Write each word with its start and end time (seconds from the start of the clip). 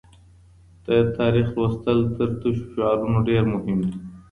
د 0.85 0.87
تاریخ 1.17 1.47
لوستل 1.59 1.99
تر 2.17 2.29
تشو 2.41 2.65
شعارونو 2.73 3.19
ډېر 3.29 3.43
مهم 3.53 3.77
دي. 3.87 3.93